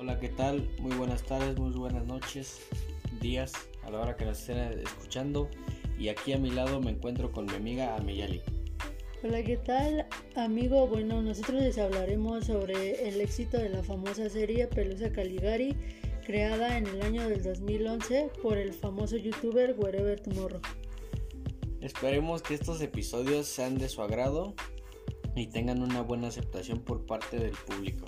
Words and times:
Hola, 0.00 0.18
¿qué 0.18 0.30
tal? 0.30 0.66
Muy 0.78 0.96
buenas 0.96 1.22
tardes, 1.24 1.58
muy 1.58 1.72
buenas 1.72 2.06
noches, 2.06 2.62
días, 3.20 3.52
a 3.82 3.90
la 3.90 4.00
hora 4.00 4.16
que 4.16 4.24
nos 4.24 4.40
estén 4.40 4.56
escuchando. 4.80 5.50
Y 5.98 6.08
aquí 6.08 6.32
a 6.32 6.38
mi 6.38 6.50
lado 6.50 6.80
me 6.80 6.92
encuentro 6.92 7.30
con 7.30 7.44
mi 7.44 7.52
amiga 7.52 7.94
Ameyali. 7.96 8.40
Hola, 9.22 9.42
¿qué 9.42 9.58
tal, 9.58 10.06
amigo? 10.36 10.86
Bueno, 10.86 11.20
nosotros 11.20 11.60
les 11.60 11.76
hablaremos 11.76 12.46
sobre 12.46 13.10
el 13.10 13.20
éxito 13.20 13.58
de 13.58 13.68
la 13.68 13.82
famosa 13.82 14.30
serie 14.30 14.68
Pelusa 14.68 15.12
Caligari, 15.12 15.76
creada 16.24 16.78
en 16.78 16.86
el 16.86 17.02
año 17.02 17.28
del 17.28 17.42
2011 17.42 18.30
por 18.42 18.56
el 18.56 18.72
famoso 18.72 19.18
youtuber 19.18 19.76
Wherever 19.78 20.18
Tomorrow. 20.18 20.62
Esperemos 21.82 22.40
que 22.40 22.54
estos 22.54 22.80
episodios 22.80 23.48
sean 23.48 23.76
de 23.76 23.90
su 23.90 24.00
agrado 24.00 24.54
y 25.36 25.48
tengan 25.48 25.82
una 25.82 26.00
buena 26.00 26.28
aceptación 26.28 26.78
por 26.78 27.04
parte 27.04 27.38
del 27.38 27.52
público. 27.52 28.06